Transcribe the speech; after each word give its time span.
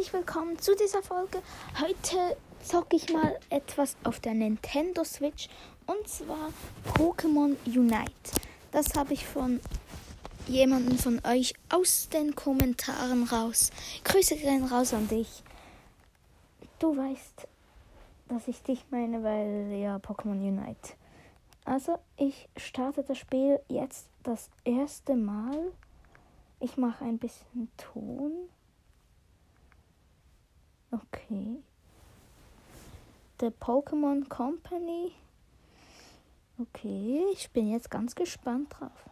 herzlich 0.00 0.14
willkommen 0.14 0.58
zu 0.58 0.74
dieser 0.74 1.02
Folge. 1.02 1.42
Heute 1.78 2.34
zocke 2.62 2.96
ich 2.96 3.12
mal 3.12 3.38
etwas 3.50 3.98
auf 4.02 4.18
der 4.18 4.32
Nintendo 4.32 5.04
Switch 5.04 5.50
und 5.86 6.08
zwar 6.08 6.54
Pokémon 6.94 7.54
Unite. 7.66 8.10
Das 8.72 8.94
habe 8.96 9.12
ich 9.12 9.26
von 9.26 9.60
jemandem 10.46 10.96
von 10.96 11.20
euch 11.26 11.52
aus 11.68 12.08
den 12.08 12.34
Kommentaren 12.34 13.24
raus. 13.24 13.72
Grüße 14.04 14.36
gehen 14.36 14.64
raus 14.64 14.94
an 14.94 15.06
dich. 15.06 15.42
Du 16.78 16.96
weißt, 16.96 17.46
dass 18.28 18.48
ich 18.48 18.62
dich 18.62 18.82
meine, 18.88 19.22
weil 19.22 19.70
ja 19.78 19.96
Pokémon 19.96 20.40
Unite. 20.40 20.94
Also 21.66 21.98
ich 22.16 22.48
starte 22.56 23.02
das 23.02 23.18
Spiel 23.18 23.60
jetzt 23.68 24.08
das 24.22 24.48
erste 24.64 25.14
Mal. 25.14 25.72
Ich 26.58 26.78
mache 26.78 27.04
ein 27.04 27.18
bisschen 27.18 27.70
Ton. 27.76 28.48
Okay. 30.92 31.62
The 33.40 33.50
Pokémon 33.50 34.28
Company. 34.28 35.12
Okay, 36.60 37.24
ich 37.32 37.50
bin 37.50 37.70
jetzt 37.70 37.90
ganz 37.90 38.14
gespannt 38.14 38.74
drauf. 38.78 39.08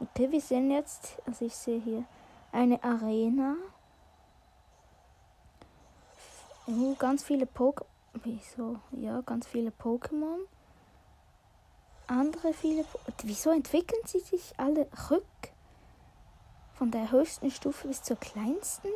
Okay, 0.00 0.30
wir 0.30 0.40
sehen 0.40 0.70
jetzt, 0.70 1.18
also 1.26 1.44
ich 1.44 1.54
sehe 1.54 1.80
hier 1.80 2.04
eine 2.50 2.82
Arena. 2.82 3.56
Oh, 6.66 6.94
ganz 6.98 7.22
viele 7.22 7.46
Pokémon. 7.46 7.86
Wieso? 8.24 8.80
Ja, 8.92 9.20
ganz 9.20 9.46
viele 9.46 9.70
Pokémon. 9.70 10.38
Andere 12.06 12.52
viele. 12.52 12.84
Po 12.84 12.98
Wieso 13.22 13.50
entwickeln 13.50 14.00
sie 14.06 14.20
sich 14.20 14.54
alle 14.58 14.88
rück? 15.10 15.24
Von 16.74 16.90
der 16.90 17.10
höchsten 17.10 17.50
Stufe 17.50 17.88
bis 17.88 18.02
zur 18.02 18.16
kleinsten? 18.16 18.88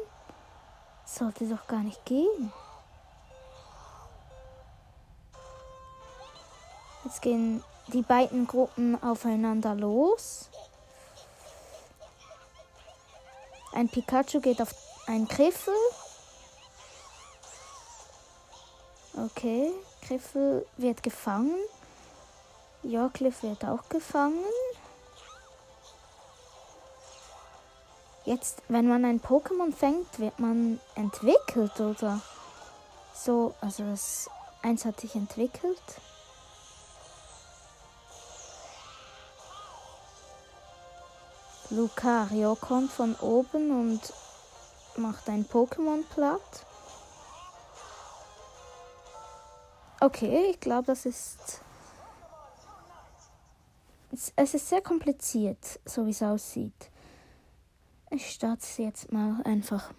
Sollte 1.12 1.44
doch 1.46 1.66
gar 1.66 1.80
nicht 1.80 2.04
gehen. 2.04 2.52
Jetzt 7.04 7.20
gehen 7.20 7.64
die 7.88 8.02
beiden 8.02 8.46
Gruppen 8.46 9.02
aufeinander 9.02 9.74
los. 9.74 10.48
Ein 13.72 13.88
Pikachu 13.88 14.40
geht 14.40 14.62
auf 14.62 14.72
einen 15.06 15.26
Griffel. 15.26 15.74
Okay, 19.16 19.72
Griffel 20.06 20.64
wird 20.76 21.02
gefangen. 21.02 21.56
Cliff 23.12 23.42
wird 23.42 23.64
auch 23.64 23.88
gefangen. 23.88 24.44
Jetzt, 28.24 28.62
wenn 28.68 28.86
man 28.86 29.04
ein 29.04 29.20
Pokémon 29.20 29.72
fängt, 29.74 30.18
wird 30.18 30.38
man 30.38 30.78
entwickelt 30.94 31.80
oder 31.80 32.20
so. 33.14 33.54
Also 33.60 33.84
das 33.84 34.28
eins 34.62 34.84
hat 34.84 35.00
sich 35.00 35.14
entwickelt. 35.14 35.80
Lucario 41.70 42.56
kommt 42.56 42.90
von 42.90 43.14
oben 43.16 43.70
und 43.70 44.12
macht 44.96 45.28
ein 45.28 45.46
Pokémon 45.46 46.02
platt. 46.12 46.66
Okay, 50.00 50.50
ich 50.50 50.60
glaube, 50.60 50.86
das 50.86 51.06
ist. 51.06 51.60
Es 54.34 54.54
ist 54.54 54.68
sehr 54.68 54.82
kompliziert, 54.82 55.78
so 55.84 56.04
wie 56.04 56.10
es 56.10 56.22
aussieht. 56.22 56.90
Ich 58.12 58.30
starte 58.30 58.62
es 58.62 58.76
jetzt 58.76 59.12
mal 59.12 59.40
einfach. 59.44 59.92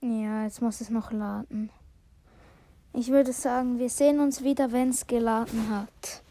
Ja, 0.00 0.44
jetzt 0.44 0.62
muss 0.62 0.80
es 0.80 0.90
noch 0.90 1.10
laden. 1.10 1.70
Ich 2.92 3.08
würde 3.08 3.32
sagen, 3.32 3.80
wir 3.80 3.90
sehen 3.90 4.20
uns 4.20 4.44
wieder, 4.44 4.70
wenn 4.70 4.90
es 4.90 5.08
geladen 5.08 5.70
hat. 5.70 6.22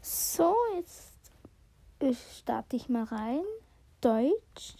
So, 0.00 0.54
jetzt 2.00 2.38
starte 2.38 2.76
ich 2.76 2.88
mal 2.88 3.04
rein. 3.04 3.42
Deutsch. 4.00 4.76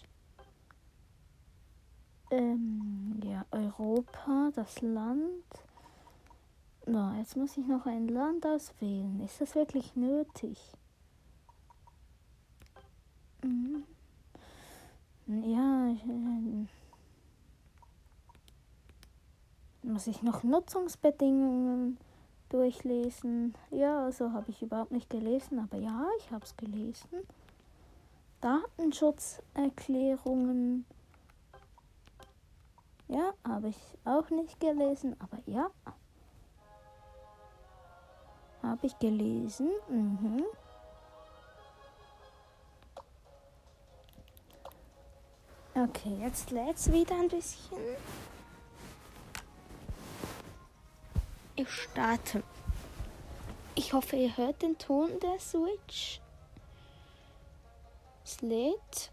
Ähm, 2.31 2.80
Europa, 3.51 4.51
das 4.55 4.81
Land. 4.81 5.45
No, 6.87 7.13
jetzt 7.19 7.37
muss 7.37 7.57
ich 7.57 7.67
noch 7.67 7.87
ein 7.87 8.09
Land 8.09 8.47
auswählen. 8.47 9.21
Ist 9.21 9.41
das 9.41 9.55
wirklich 9.55 9.97
nötig? 9.97 10.59
Mhm. 13.43 13.85
Ja, 15.27 15.89
äh, 15.89 16.67
muss 19.83 20.07
ich 20.07 20.23
noch 20.23 20.43
Nutzungsbedingungen 20.43 21.99
durchlesen? 22.49 23.55
Ja, 23.71 24.05
also 24.05 24.33
habe 24.33 24.51
ich 24.51 24.63
überhaupt 24.63 24.91
nicht 24.91 25.09
gelesen, 25.09 25.61
aber 25.61 25.79
ja, 25.79 26.07
ich 26.19 26.31
habe 26.31 26.45
es 26.45 26.55
gelesen. 26.57 27.09
Datenschutzerklärungen. 28.41 30.85
Ja, 33.11 33.33
habe 33.43 33.71
ich 33.71 33.77
auch 34.05 34.31
nicht 34.31 34.61
gelesen, 34.61 35.17
aber 35.19 35.39
ja. 35.45 35.69
Habe 38.63 38.87
ich 38.87 38.97
gelesen. 39.01 39.69
Mhm. 39.89 40.45
Okay, 45.75 46.19
jetzt 46.21 46.53
lädt 46.53 46.77
es 46.77 46.93
wieder 46.93 47.17
ein 47.17 47.27
bisschen. 47.27 47.79
Ich 51.57 51.69
starte. 51.69 52.45
Ich 53.75 53.93
hoffe, 53.93 54.15
ihr 54.15 54.37
hört 54.37 54.63
den 54.63 54.79
Ton 54.79 55.19
der 55.19 55.41
Switch. 55.41 56.21
Es 58.25 58.41
lädt. 58.41 59.11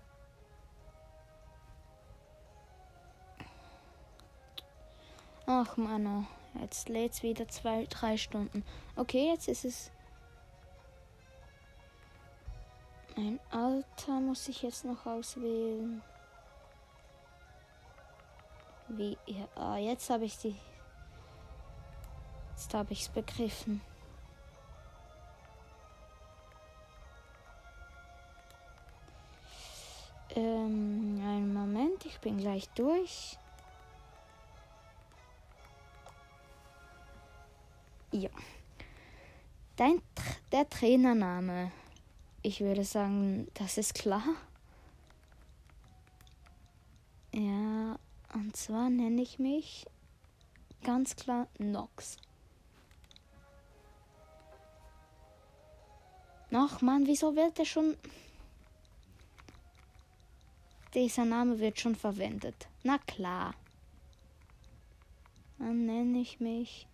Ach 5.50 5.78
Mann, 5.78 6.28
jetzt 6.60 6.90
lädt 6.90 7.14
es 7.14 7.24
wieder 7.24 7.48
zwei, 7.48 7.86
drei 7.86 8.18
Stunden. 8.18 8.66
Okay, 8.98 9.30
jetzt 9.30 9.48
ist 9.48 9.64
es. 9.64 9.92
Mein 13.16 13.40
Alter 13.50 14.20
muss 14.20 14.50
ich 14.50 14.62
jetzt 14.62 14.84
noch 14.84 15.06
auswählen. 15.06 16.04
Wie 18.90 19.18
ja, 19.26 19.48
ah, 19.56 19.78
jetzt 19.78 20.10
habe 20.10 20.26
ich 20.26 20.38
die. 20.38 20.58
Jetzt 22.50 22.74
habe 22.74 22.92
ich 22.92 23.04
es 23.04 23.10
begriffen. 23.10 23.80
Ähm, 30.36 31.22
einen 31.26 31.54
Moment, 31.54 32.06
ich 32.06 32.20
bin 32.20 32.38
gleich 32.38 32.68
durch. 32.72 33.40
Ja. 38.18 38.32
Dein, 39.76 40.02
der 40.52 40.68
Trainername. 40.68 41.72
Ich 42.42 42.62
würde 42.62 42.84
sagen, 42.84 43.48
das 43.54 43.78
ist 43.78 43.94
klar. 43.94 44.24
Ja, 47.32 48.00
und 48.34 48.56
zwar 48.56 48.90
nenne 48.90 49.22
ich 49.22 49.38
mich 49.38 49.86
ganz 50.84 51.16
klar 51.16 51.48
Nox. 51.60 52.18
Ach 56.52 56.82
Mann, 56.82 57.06
wieso 57.06 57.36
wird 57.36 57.60
der 57.60 57.66
schon. 57.66 57.98
Dieser 60.96 61.26
Name 61.26 61.60
wird 61.60 61.80
schon 61.80 61.96
verwendet. 61.96 62.68
Na 62.82 62.98
klar. 62.98 63.54
Dann 65.60 65.86
nenne 65.86 66.20
ich 66.20 66.40
mich 66.40 66.88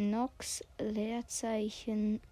Nox 0.00 0.64
Leerzeichen 0.78 2.22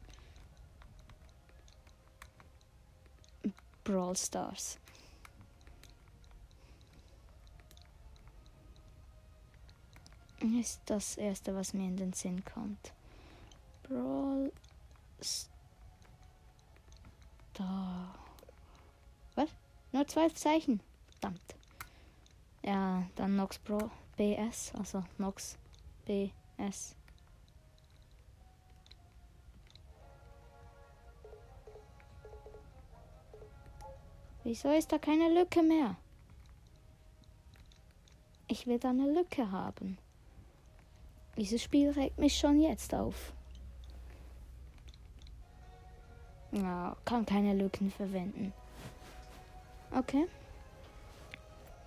Brawl 3.84 4.16
Stars. 4.16 4.78
Ist 10.40 10.80
das 10.86 11.18
erste, 11.18 11.54
was 11.54 11.74
mir 11.74 11.88
in 11.88 11.98
den 11.98 12.14
Sinn 12.14 12.42
kommt. 12.42 12.94
Brawl 13.82 14.50
Stars. 15.20 15.50
Was? 19.34 19.50
Nur 19.92 20.08
zwei 20.08 20.30
Zeichen. 20.30 20.80
Verdammt. 21.10 21.54
Ja, 22.62 23.06
dann 23.14 23.36
Nox 23.36 23.58
Pro 23.58 23.90
BS, 24.16 24.72
also 24.74 25.04
Nox 25.18 25.58
BS. 26.06 26.97
Wieso 34.48 34.70
ist 34.70 34.90
da 34.90 34.96
keine 34.96 35.28
Lücke 35.28 35.62
mehr? 35.62 35.96
Ich 38.46 38.66
will 38.66 38.78
da 38.78 38.88
eine 38.88 39.12
Lücke 39.12 39.50
haben. 39.50 39.98
Dieses 41.36 41.62
Spiel 41.62 41.90
regt 41.90 42.16
mich 42.16 42.38
schon 42.38 42.58
jetzt 42.58 42.94
auf. 42.94 43.34
Ja, 46.52 46.96
kann 47.04 47.26
keine 47.26 47.52
Lücken 47.52 47.90
verwenden. 47.90 48.54
Okay. 49.94 50.26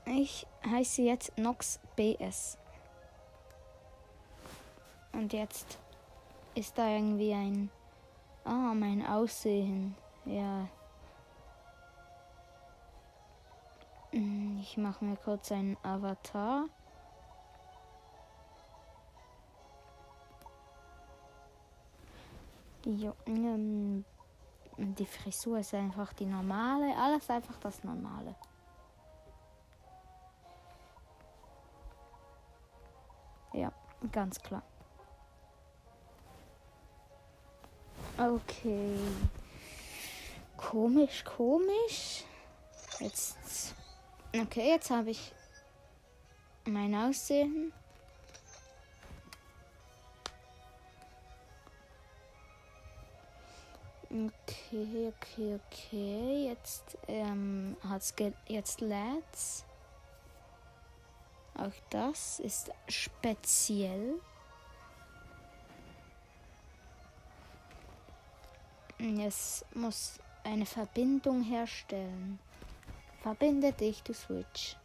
Ich 0.05 0.45
heiße 0.63 1.01
jetzt 1.01 1.35
Nox 1.39 1.79
BS. 1.95 2.59
Und 5.13 5.33
jetzt 5.33 5.79
ist 6.53 6.77
da 6.77 6.87
irgendwie 6.87 7.33
ein. 7.33 7.71
Ah, 8.43 8.75
mein 8.75 9.03
Aussehen. 9.03 9.95
Ja. 10.25 10.69
Ich 14.11 14.77
mache 14.77 15.05
mir 15.05 15.15
kurz 15.15 15.51
einen 15.51 15.77
Avatar. 15.83 16.65
Jo, 22.83 23.13
ähm, 23.25 24.03
die 24.77 25.05
Frisur 25.05 25.59
ist 25.59 25.73
einfach 25.73 26.13
die 26.13 26.25
normale. 26.25 26.95
Alles 26.97 27.29
einfach 27.29 27.57
das 27.59 27.83
Normale. 27.83 28.35
Ja, 33.53 33.71
ganz 34.11 34.41
klar. 34.41 34.63
Okay. 38.17 38.97
Komisch, 40.57 41.23
komisch. 41.23 42.23
Jetzt. 42.99 43.75
Okay, 44.33 44.69
jetzt 44.69 44.89
habe 44.89 45.09
ich 45.09 45.33
mein 46.65 46.95
Aussehen. 46.95 47.73
Okay, 54.09 55.11
okay, 55.13 55.59
okay. 55.59 56.47
Jetzt 56.47 56.97
ähm, 57.09 57.75
hat's 57.83 58.13
jetzt 58.47 58.79
lädt's. 58.79 59.65
Auch 61.55 61.73
das 61.89 62.39
ist 62.39 62.71
speziell. 62.87 64.19
Es 68.97 69.65
muss 69.73 70.19
eine 70.43 70.65
Verbindung 70.65 71.43
herstellen. 71.43 72.39
Verbinde 73.21 73.71
dich 73.71 74.03
zu 74.03 74.13
Switch. 74.13 74.75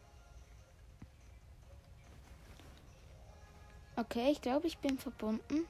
Okay, 3.97 4.31
ich 4.31 4.43
glaube, 4.43 4.67
ich 4.67 4.77
bin 4.77 4.99
verbunden. 4.99 5.67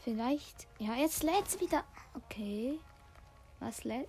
Vielleicht. 0.00 0.66
Ja, 0.80 0.94
jetzt 0.94 1.22
lädt 1.22 1.46
es 1.46 1.60
wieder. 1.60 1.84
Okay. 2.14 2.80
Was 3.60 3.84
lädt. 3.84 4.08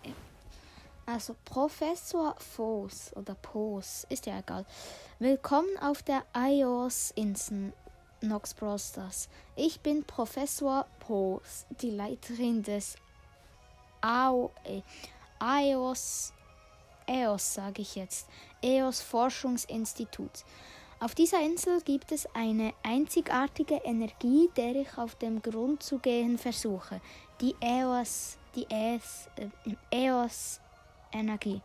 Also 1.06 1.36
Professor 1.46 2.36
Foss 2.40 3.16
oder 3.16 3.36
Pos, 3.36 4.08
ist 4.10 4.26
ja 4.26 4.40
egal. 4.40 4.66
Willkommen 5.20 5.78
auf 5.82 6.02
der 6.02 6.24
iOS-Insel 6.36 7.74
Nox 8.22 8.56
Brosters. 8.56 9.30
Ich 9.56 9.82
bin 9.82 10.04
Professor 10.04 10.88
Pos, 11.00 11.68
die 11.82 11.92
Leiterin 11.92 12.64
des 12.64 12.96
AO, 14.02 14.52
EOS 15.40 16.34
sage 17.54 17.82
ich 17.82 17.96
jetzt, 17.96 18.28
EOS 18.62 19.02
Forschungsinstitut. 19.02 20.46
Auf 21.00 21.16
dieser 21.16 21.42
Insel 21.42 21.82
gibt 21.82 22.12
es 22.12 22.28
eine 22.36 22.74
einzigartige 22.84 23.82
Energie, 23.84 24.50
der 24.56 24.76
ich 24.76 24.98
auf 24.98 25.16
den 25.16 25.42
Grund 25.42 25.82
zu 25.82 25.98
gehen 25.98 26.38
versuche. 26.38 27.02
Die 27.42 27.56
EOS, 27.60 28.38
die 28.56 28.68
EOS, 28.70 29.30
äh, 29.36 29.50
EOS 29.92 30.62
Energie. 31.12 31.62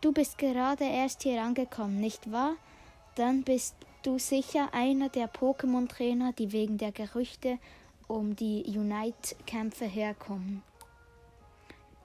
Du 0.00 0.12
bist 0.12 0.38
gerade 0.38 0.84
erst 0.84 1.24
hier 1.24 1.42
angekommen, 1.42 2.00
nicht 2.00 2.30
wahr? 2.30 2.54
Dann 3.16 3.42
bist 3.42 3.74
du 4.02 4.18
sicher 4.18 4.68
einer 4.72 5.08
der 5.08 5.32
Pokémon-Trainer, 5.32 6.32
die 6.32 6.52
wegen 6.52 6.78
der 6.78 6.92
Gerüchte 6.92 7.58
um 8.08 8.34
die 8.34 8.64
Unite-Kämpfe 8.66 9.84
herkommen. 9.84 10.62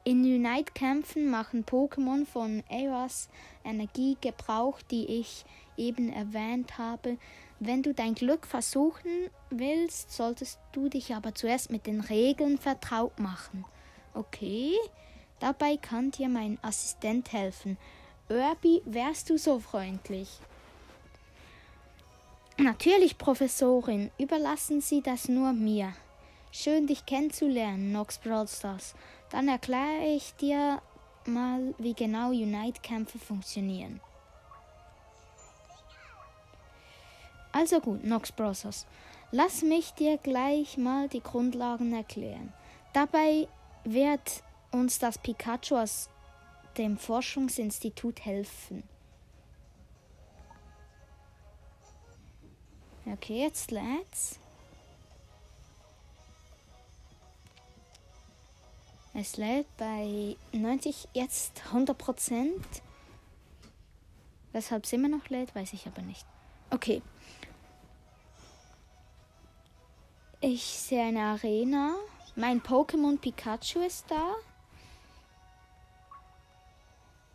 In 0.07 0.21
Unite-Kämpfen 0.21 1.29
machen 1.29 1.65
Pokémon 1.65 2.25
von 2.25 2.63
Eras 2.69 3.27
Energie 3.65 4.15
Gebrauch, 4.21 4.81
die 4.89 5.19
ich 5.19 5.43
eben 5.75 6.13
erwähnt 6.13 6.77
habe. 6.77 7.17
Wenn 7.59 7.83
du 7.83 7.93
dein 7.93 8.15
Glück 8.15 8.47
versuchen 8.47 9.29
willst, 9.49 10.13
solltest 10.13 10.59
du 10.71 10.87
dich 10.87 11.13
aber 11.13 11.35
zuerst 11.35 11.71
mit 11.71 11.87
den 11.87 11.99
Regeln 11.99 12.57
vertraut 12.57 13.19
machen. 13.19 13.65
Okay, 14.13 14.71
dabei 15.41 15.75
kann 15.75 16.11
dir 16.11 16.29
mein 16.29 16.57
Assistent 16.61 17.33
helfen. 17.33 17.77
Irby, 18.29 18.83
wärst 18.85 19.29
du 19.29 19.37
so 19.37 19.59
freundlich? 19.59 20.29
Natürlich, 22.55 23.17
Professorin, 23.17 24.09
überlassen 24.17 24.79
Sie 24.79 25.01
das 25.01 25.27
nur 25.27 25.51
mir. 25.51 25.91
Schön, 26.53 26.87
dich 26.87 27.05
kennenzulernen, 27.05 27.91
Nox 27.91 28.19
Broadstars. 28.19 28.95
Dann 29.29 29.47
erkläre 29.47 30.05
ich 30.15 30.35
dir 30.35 30.81
mal, 31.25 31.73
wie 31.77 31.93
genau 31.93 32.29
Unite-Kämpfe 32.29 33.19
funktionieren. 33.19 33.99
Also 37.51 37.79
gut, 37.79 38.03
Nox 38.03 38.31
Bros. 38.31 38.85
Lass 39.31 39.61
mich 39.61 39.93
dir 39.93 40.17
gleich 40.17 40.77
mal 40.77 41.09
die 41.09 41.21
Grundlagen 41.21 41.93
erklären. 41.93 42.53
Dabei 42.93 43.47
wird 43.83 44.43
uns 44.71 44.99
das 44.99 45.17
Pikachu 45.17 45.75
aus 45.75 46.09
dem 46.77 46.97
Forschungsinstitut 46.97 48.23
helfen. 48.23 48.83
Okay, 53.05 53.41
jetzt 53.41 53.71
lädt's. 53.71 54.39
Es 59.19 59.35
lädt 59.35 59.65
bei 59.77 60.37
90, 60.51 61.07
jetzt 61.13 61.63
100 61.65 61.97
Prozent. 61.97 62.67
Weshalb 64.51 64.83
es 64.83 64.93
immer 64.93 65.07
noch 65.07 65.27
lädt, 65.29 65.55
weiß 65.55 65.73
ich 65.73 65.87
aber 65.87 66.03
nicht. 66.03 66.25
Okay, 66.69 67.01
Ich 70.39 70.63
sehe 70.63 71.03
eine 71.03 71.23
Arena. 71.23 71.95
Mein 72.35 72.61
Pokémon 72.61 73.17
Pikachu 73.17 73.79
ist 73.79 74.05
da. 74.07 74.35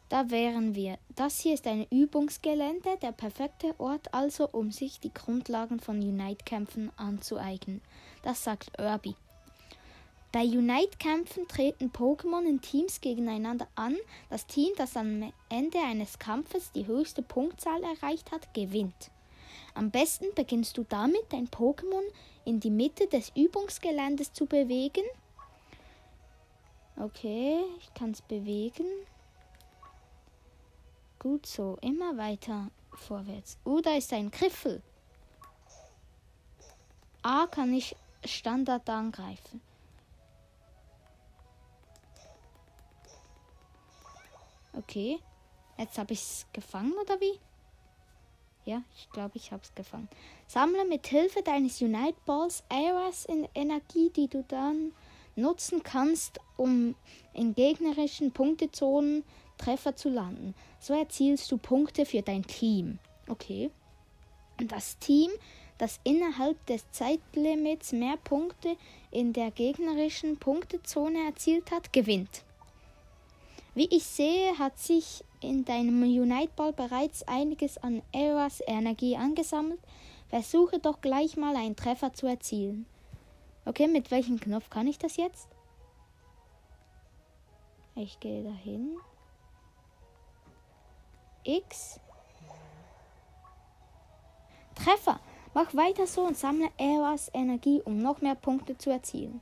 Da 0.09 0.31
wären 0.31 0.77
wir. 0.77 0.99
Das 1.17 1.41
hier 1.41 1.55
ist 1.55 1.67
ein 1.67 1.85
Übungsgelände, 1.91 2.97
der 3.03 3.11
perfekte 3.11 3.75
Ort 3.81 4.15
also, 4.15 4.49
um 4.49 4.71
sich 4.71 5.01
die 5.01 5.13
Grundlagen 5.13 5.81
von 5.81 5.99
Unite-Kämpfen 5.99 6.93
anzueignen. 6.97 7.81
Das 8.23 8.45
sagt 8.45 8.71
Irby. 8.79 9.17
Bei 10.33 10.45
Unite-Kämpfen 10.45 11.47
treten 11.47 11.93
Pokémon 11.93 12.47
in 12.47 12.63
Teams 12.63 13.03
gegeneinander 13.03 13.69
an. 13.75 13.99
Das 14.31 14.47
Team, 14.47 14.73
das 14.79 14.97
am 14.97 15.31
Ende 15.51 15.79
eines 15.79 16.19
Kampfes 16.19 16.73
die 16.73 16.87
höchste 16.87 17.21
Punktzahl 17.21 17.83
erreicht 17.83 18.33
hat, 18.33 18.55
gewinnt. 18.55 19.11
Am 19.75 19.91
besten 19.91 20.35
beginnst 20.35 20.79
du 20.79 20.85
damit, 20.85 21.25
dein 21.29 21.49
Pokémon 21.49 22.03
in 22.47 22.61
die 22.61 22.71
Mitte 22.71 23.09
des 23.09 23.31
Übungsgeländes 23.37 24.33
zu 24.33 24.47
bewegen. 24.47 25.05
Okay, 26.97 27.63
ich 27.79 27.93
kann 27.93 28.13
es 28.13 28.23
bewegen. 28.23 28.87
Gut 31.19 31.45
so, 31.45 31.77
immer 31.83 32.17
weiter 32.17 32.71
vorwärts. 32.95 33.59
Oh, 33.65 33.81
da 33.81 33.97
ist 33.97 34.13
ein 34.15 34.31
Griffel. 34.31 34.83
A 37.23 37.47
kann 37.47 37.75
ich 37.75 37.95
Standard 38.25 38.89
angreifen. 38.89 39.61
Okay, 44.83 45.21
jetzt 45.79 45.97
habe 45.97 46.13
ich 46.13 46.21
es 46.21 46.47
gefangen 46.53 46.93
oder 47.01 47.21
wie? 47.21 47.39
Ja, 48.65 48.83
ich 48.97 49.09
glaube, 49.11 49.37
ich 49.37 49.53
habe 49.53 49.63
es 49.63 49.75
gefangen. 49.75 50.09
Sammle 50.47 50.85
mit 50.85 51.07
Hilfe 51.07 51.43
deines 51.43 51.81
Unite 51.81 52.17
Balls 52.27 52.65
Areas 52.69 53.25
in 53.25 53.49
Energie, 53.55 54.11
die 54.11 54.29
du 54.29 54.45
dann 54.47 54.93
nutzen 55.37 55.83
kannst, 55.83 56.41
um 56.57 56.95
in 57.33 57.55
gegnerischen 57.55 58.33
Punktezonen 58.33 59.25
Treffer 59.57 59.95
zu 59.95 60.09
landen. 60.09 60.55
So 60.81 60.95
erzielst 60.95 61.51
du 61.53 61.59
Punkte 61.59 62.05
für 62.05 62.23
dein 62.23 62.45
Team. 62.45 62.99
Okay. 63.29 63.71
Und 64.61 64.73
das 64.73 64.99
Team, 64.99 65.31
das 65.79 66.01
innerhalb 66.03 66.65
des 66.67 66.91
Zeitlimits 66.91 67.93
mehr 67.93 68.17
Punkte 68.17 68.77
in 69.11 69.33
der 69.33 69.51
gegnerischen 69.53 70.39
Punktezone 70.39 71.25
erzielt 71.27 71.71
hat, 71.71 71.93
gewinnt. 71.93 72.45
Wie 73.75 73.87
ich 73.87 74.05
sehe, 74.05 74.59
hat 74.59 74.79
sich 74.79 75.25
in 75.41 75.65
deinem 75.65 76.03
Unite 76.03 76.53
Ball 76.55 76.73
bereits 76.73 77.27
einiges 77.27 77.79
an 77.79 78.03
Eras 78.13 78.63
Energie 78.67 79.17
angesammelt. 79.17 79.81
Versuche 80.29 80.79
doch 80.79 81.01
gleich 81.01 81.37
mal 81.37 81.57
einen 81.57 81.77
Treffer 81.77 82.13
zu 82.13 82.27
erzielen. 82.27 82.87
Okay, 83.65 83.87
mit 83.87 84.11
welchem 84.11 84.39
Knopf 84.41 84.69
kann 84.69 84.87
ich 84.87 84.99
das 84.99 85.17
jetzt? 85.17 85.49
Ich 87.95 88.19
gehe 88.21 88.43
dahin. 88.43 88.97
X. 91.45 92.01
Treffer. 94.75 95.21
Mach 95.55 95.75
weiter 95.75 96.07
so 96.07 96.23
und 96.23 96.37
sammle 96.37 96.71
Eras 96.79 97.31
Energie, 97.35 97.83
um 97.85 97.99
noch 97.99 98.21
mehr 98.21 98.35
Punkte 98.35 98.77
zu 98.79 98.91
erzielen. 98.91 99.41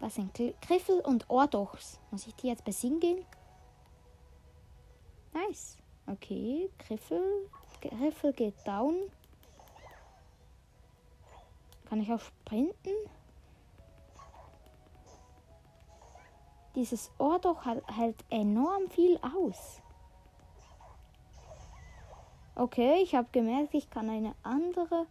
Was 0.00 0.14
sind 0.16 0.34
Griffel 0.60 1.00
und 1.00 1.28
Ordochs? 1.30 1.98
Muss 2.10 2.26
ich 2.26 2.34
die 2.34 2.48
jetzt 2.48 2.64
besiegen 2.64 3.00
gehen? 3.00 3.24
Nice. 5.32 5.78
Okay, 6.06 6.70
Griffel. 6.78 7.50
Griffel 7.80 8.32
geht 8.32 8.54
down. 8.66 8.94
Kann 11.86 12.00
ich 12.00 12.12
auch 12.12 12.20
sprinten? 12.20 12.94
Dieses 16.74 17.10
Ordoch 17.18 17.64
hält 17.64 18.22
enorm 18.28 18.88
viel 18.90 19.18
aus. 19.18 19.80
Okay, 22.54 23.02
ich 23.02 23.14
habe 23.14 23.28
gemerkt, 23.32 23.74
ich 23.74 23.88
kann 23.88 24.10
eine 24.10 24.34
andere. 24.42 25.06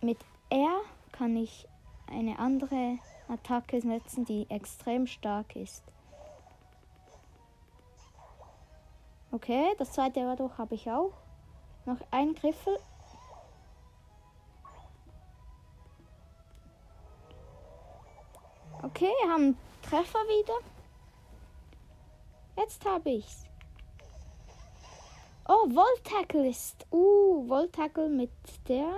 Mit 0.00 0.18
R 0.50 0.80
kann 1.12 1.36
ich 1.36 1.68
eine 2.10 2.38
andere 2.38 2.98
Attacke 3.28 3.80
setzen, 3.80 4.24
die 4.24 4.48
extrem 4.50 5.06
stark 5.06 5.56
ist. 5.56 5.84
Okay, 9.30 9.74
das 9.78 9.92
zweite 9.92 10.20
Erdruch 10.20 10.56
habe 10.56 10.74
ich 10.74 10.90
auch. 10.90 11.12
Noch 11.84 11.98
ein 12.10 12.34
Griffel. 12.34 12.78
Okay, 18.82 19.10
wir 19.22 19.30
haben 19.30 19.58
Treffer 19.82 20.20
wieder. 20.20 20.54
Jetzt 22.56 22.84
habe 22.84 23.10
ich's. 23.10 23.44
Oh, 25.46 25.68
Voltackle 25.68 26.48
ist. 26.48 26.86
Uh, 26.92 27.46
Voltackle 27.48 28.08
mit 28.08 28.30
der 28.68 28.92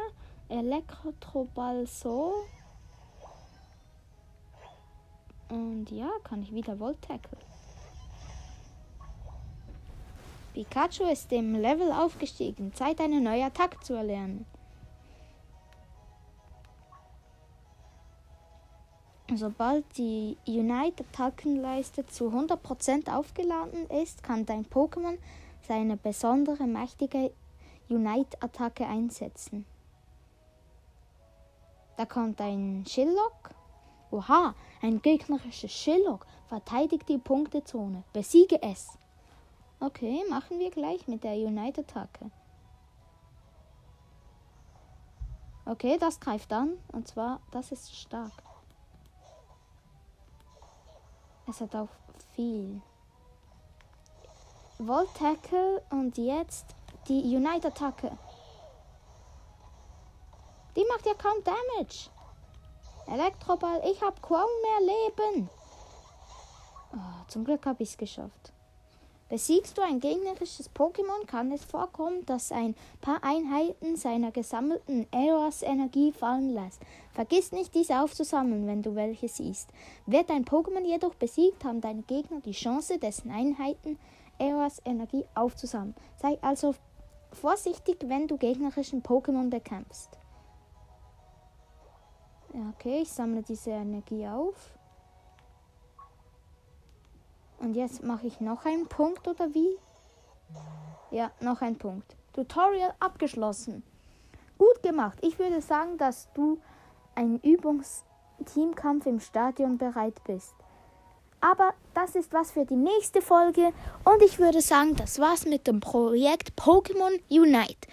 Elektroball 0.49 1.87
so. 1.87 2.35
Und 5.51 5.91
ja, 5.91 6.09
kann 6.23 6.43
ich 6.43 6.55
wieder 6.55 6.79
Voltackle. 6.79 7.39
Pikachu 10.55 11.05
ist 11.05 11.31
dem 11.31 11.55
Level 11.55 11.93
aufgestiegen. 11.93 12.73
Zeit, 12.75 13.01
eine 13.01 13.21
neue 13.21 13.45
Attacke 13.45 13.79
zu 13.81 13.95
erlernen. 13.95 14.47
Sobald 19.33 19.85
die 19.97 20.37
Unite-Attackenleiste 20.47 22.05
zu 22.07 22.31
100% 22.31 23.13
aufgeladen 23.15 23.87
ist, 23.89 24.25
kann 24.25 24.45
dein 24.45 24.67
Pokémon 24.67 25.19
seine 25.69 25.97
besondere 25.97 26.65
mächtige 26.65 27.33
Unite-Attacke 27.89 28.87
einsetzen. 28.87 29.67
Da 31.97 32.07
kommt 32.07 32.41
ein 32.41 32.85
Shillock. 32.89 33.51
Oha, 34.11 34.55
ein 34.83 35.01
gegnerisches 35.03 35.71
Shillock 35.71 36.27
verteidigt 36.49 37.09
die 37.09 37.19
Punktezone. 37.19 38.03
Besiege 38.13 38.61
es. 38.63 38.99
Okay, 39.79 40.25
machen 40.29 40.59
wir 40.59 40.71
gleich 40.71 41.07
mit 41.07 41.23
der 41.25 41.35
Unite-Attacke. 41.35 42.31
Okay, 45.65 45.97
das 45.99 46.19
greift 46.19 46.53
an. 46.53 46.79
Und 46.93 47.07
zwar, 47.07 47.41
das 47.53 47.71
ist 47.71 47.95
stark. 47.95 48.33
Es 51.47 51.61
hat 51.61 51.75
auch 51.77 51.89
viel. 52.35 52.83
Volt 54.79 55.15
Tackle 55.15 55.83
und 55.91 56.19
jetzt 56.19 56.75
die 57.09 57.37
Unite-Attacke. 57.37 58.17
Die 60.77 60.85
macht 60.89 61.07
ja 61.07 61.15
kaum 61.15 61.43
Damage. 61.45 62.11
Elektroball, 63.11 63.83
ich 63.91 64.01
habe 64.03 64.21
kaum 64.23 64.47
mehr 64.63 64.95
Leben. 64.95 65.51
Oh, 66.93 67.25
zum 67.29 67.45
Glück 67.45 67.67
habe 67.67 67.83
ich 67.83 67.91
es 67.91 67.99
geschafft. 67.99 68.53
Besiegst 69.29 69.79
du 69.79 69.83
ein 69.83 70.01
gegnerisches 70.01 70.71
Pokémon, 70.75 71.25
kann 71.27 71.53
es 71.53 71.65
vorkommen, 71.65 72.27
dass 72.27 72.51
ein 72.51 72.75
paar 73.01 73.23
Einheiten 73.23 73.97
seiner 73.97 74.33
gesammelten 74.33 75.07
Eros-Energie 75.13 76.11
fallen 76.11 76.51
lässt. 76.51 76.81
Vergiss 77.13 77.53
nicht, 77.53 77.75
diese 77.75 78.01
aufzusammeln, 78.01 78.67
wenn 78.67 78.83
du 78.83 78.97
welche 78.97 79.29
siehst. 79.29 79.69
Wird 80.07 80.31
dein 80.31 80.45
Pokémon 80.45 80.85
jedoch 80.85 81.15
besiegt, 81.15 81.65
haben 81.65 81.81
deine 81.81 82.03
Gegner 82.03 82.41
die 82.41 82.53
Chance, 82.53 82.99
dessen 82.99 83.31
Einheiten 83.31 83.99
Eras 84.39 84.83
Energie 84.85 85.25
aufzusammeln. 85.35 85.95
Sei 86.17 86.39
also 86.43 86.75
vorsichtig, 87.33 87.99
wenn 88.07 88.27
du 88.27 88.37
gegnerischen 88.37 89.03
Pokémon 89.03 89.51
bekämpfst. 89.51 90.20
Ja, 92.53 92.73
okay, 92.75 93.03
ich 93.03 93.13
sammle 93.13 93.43
diese 93.43 93.71
Energie 93.71 94.27
auf. 94.27 94.55
Und 97.59 97.75
jetzt 97.75 98.03
mache 98.03 98.27
ich 98.27 98.41
noch 98.41 98.65
einen 98.65 98.87
Punkt 98.87 99.29
oder 99.29 99.55
wie? 99.55 99.77
Ja, 101.11 101.31
noch 101.41 101.61
ein 101.61 101.77
Punkt. 101.77 102.17
Tutorial 102.33 102.95
abgeschlossen. 102.99 103.83
Gut 104.59 104.83
gemacht. 104.83 105.19
Ich 105.23 105.39
würde 105.39 105.61
sagen, 105.61 105.99
dass 105.99 106.33
du 106.33 106.59
ein 107.15 107.39
Übungsteamkampf 107.41 109.07
im 109.07 109.21
Stadion 109.21 109.79
bereit 109.79 110.23
bist. 110.25 110.55
Aber 111.41 111.73
das 111.95 112.15
ist 112.15 112.33
was 112.33 112.51
für 112.51 112.67
die 112.67 112.77
nächste 112.77 113.23
Folge. 113.23 113.73
Und 114.05 114.23
ich 114.23 114.39
würde 114.39 114.61
sagen, 114.61 114.97
das 114.97 115.19
war's 115.19 115.47
mit 115.47 115.67
dem 115.67 115.81
Projekt 115.81 116.53
Pokémon 116.59 117.21
Unite. 117.31 117.89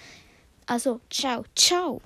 Also, 0.66 1.00
ciao, 1.10 1.44
ciao. 1.56 2.02